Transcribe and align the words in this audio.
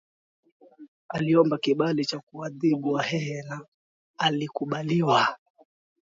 Aliomba 1.09 1.57
kibali 1.57 2.05
cha 2.05 2.19
kuwaadhibu 2.19 2.91
Wahehe 2.93 3.43
na 3.47 3.61
alikubaliwa 4.17 5.37